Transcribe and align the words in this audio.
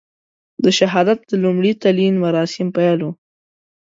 د 0.63 0.65
شهادت 0.79 1.19
د 1.29 1.31
لومړي 1.43 1.71
تلین 1.83 2.15
مراسم 2.23 2.67
پیل 2.75 2.99
وو. 3.03 3.11